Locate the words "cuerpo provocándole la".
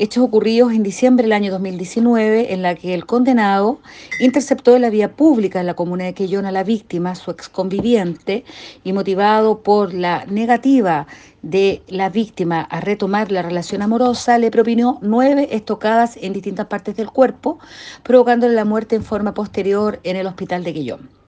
17.10-18.64